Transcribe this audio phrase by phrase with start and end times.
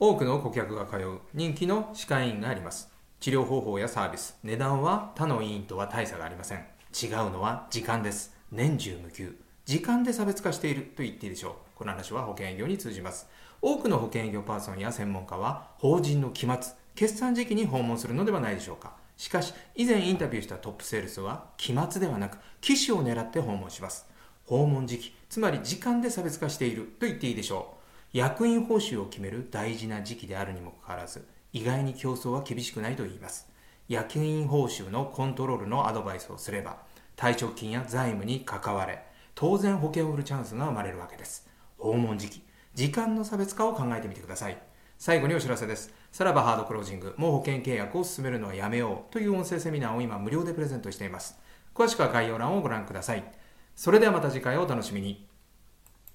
[0.00, 2.90] 多くの顧客が通う人気の歯科医院があります。
[3.20, 4.36] 治療方法やサービス。
[4.42, 6.58] 値段は他の医院とは大差がありません。
[6.58, 8.36] 違うのは時間です。
[8.50, 9.36] 年中無休。
[9.64, 11.54] 時間で差別化していると言っていいでしょう。
[11.76, 13.28] この話は保険営業に通じます。
[13.62, 18.94] 多くの保険営業パーソンや専門家は法人の期末決算時期に訪問するのではないでしょうか。
[19.16, 24.06] しかし以前インタビューしたトップセールスは期末ではなく機種を狙って訪問します。
[24.44, 27.83] 訪問時期つまり時間で差別化していると言っていいでしょう。
[28.14, 33.48] 役員報酬を決める大事な時期であるにもかかわらず意外に競争は厳しくないと言います。
[33.88, 36.78] 役員報酬のコントロールのアドバイスをすれば
[37.16, 39.02] 退職金や財務に関われ
[39.34, 41.48] 当然保険を売るチャンスが生まれるわけです。
[41.76, 42.42] 訪問時期
[42.74, 44.58] 時間の差別化を考えてみてください。
[44.96, 45.92] 最後にお知らせです。
[46.12, 51.36] さらばハードクロージングもう保険契約を進めるのはやめようという音声セミナーを今無料でプレゼントしています。
[51.74, 53.24] 詳しくは概要欄をご覧ください。
[53.74, 55.33] それではまた次回をお楽しみに。